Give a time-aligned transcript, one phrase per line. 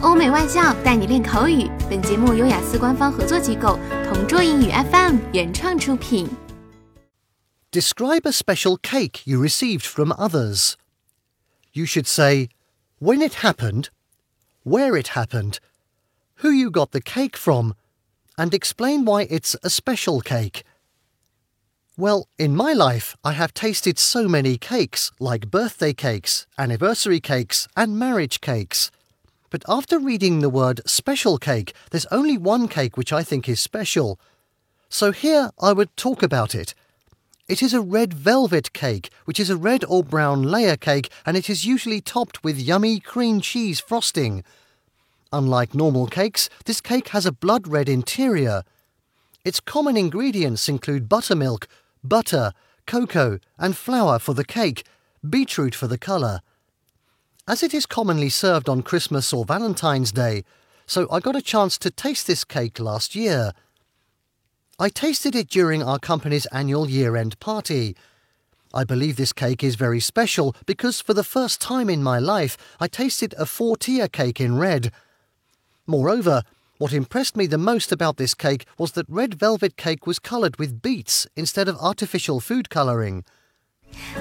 [0.00, 1.69] 欧美外教带你练口语。
[1.89, 6.27] 本节目由雅思官方合作机构同桌英语 FM 原创出品。
[7.71, 10.73] Describe a special cake you received from others.
[11.73, 12.49] You should say
[12.99, 13.89] when it happened,
[14.63, 15.59] where it happened,
[16.41, 17.75] who you got the cake from,
[18.37, 20.63] and explain why it's a special cake.
[21.97, 27.67] Well, in my life, I have tasted so many cakes, like birthday cakes, anniversary cakes,
[27.75, 28.89] and marriage cakes.
[29.51, 33.59] But after reading the word special cake, there's only one cake which I think is
[33.59, 34.17] special.
[34.87, 36.73] So here I would talk about it.
[37.49, 41.35] It is a red velvet cake, which is a red or brown layer cake, and
[41.35, 44.45] it is usually topped with yummy cream cheese frosting.
[45.33, 48.63] Unlike normal cakes, this cake has a blood red interior.
[49.43, 51.67] Its common ingredients include buttermilk,
[52.01, 52.53] butter,
[52.87, 54.85] cocoa, and flour for the cake,
[55.29, 56.39] beetroot for the colour
[57.47, 60.43] as it is commonly served on Christmas or Valentine's Day,
[60.85, 63.51] so I got a chance to taste this cake last year.
[64.79, 67.95] I tasted it during our company's annual year end party.
[68.73, 72.57] I believe this cake is very special because for the first time in my life
[72.79, 74.91] I tasted a four tier cake in red.
[75.85, 76.43] Moreover,
[76.77, 80.57] what impressed me the most about this cake was that red velvet cake was coloured
[80.57, 83.23] with beets instead of artificial food colouring.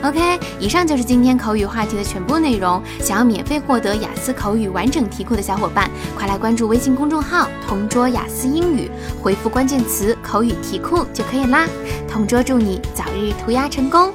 [0.02, 2.82] OK，以上就是今天口语话题的全部内容。
[3.00, 11.66] 想要免费获得雅思口语完整题库的小伙伴，快来关注微信公众号“同桌雅思英语”，回复关键词“口语题库”就可以啦。
[12.08, 14.12] 同桌祝你早日涂鸦成功！